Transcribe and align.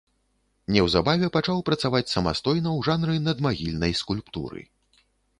Неўзабаве 0.75 1.27
пачаў 1.35 1.59
працаваць 1.67 2.09
самастойна 2.13 2.69
ў 2.77 2.87
жанры 2.87 3.17
надмагільнай 3.27 3.93
скульптуры. 4.01 4.65